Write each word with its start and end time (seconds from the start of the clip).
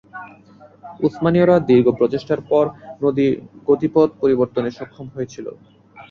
উসমানীয়রা 1.03 1.55
দীর্ঘ 1.69 1.87
প্রচেষ্টার 1.99 2.41
পর 2.49 2.65
নদীর 3.03 3.33
গতিপথ 3.67 4.09
পরিবর্তনে 4.21 4.69
সক্ষম 4.77 5.05
হয়েছিল। 5.15 5.45